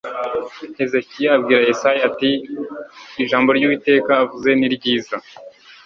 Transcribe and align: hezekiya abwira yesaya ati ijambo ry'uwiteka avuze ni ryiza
hezekiya 0.77 1.29
abwira 1.37 1.61
yesaya 1.69 2.01
ati 2.09 2.29
ijambo 3.23 3.49
ry'uwiteka 3.57 4.11
avuze 4.23 4.49
ni 4.59 4.67
ryiza 4.75 5.15